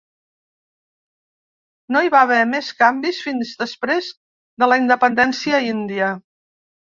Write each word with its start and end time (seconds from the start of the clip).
No 1.95 2.01
hi 2.05 2.09
va 2.15 2.21
haver 2.27 2.39
més 2.53 2.71
canvis 2.79 3.19
fins 3.27 3.51
després 3.61 4.09
de 4.63 4.69
la 4.73 4.81
independència 4.85 5.63
índia. 5.69 6.09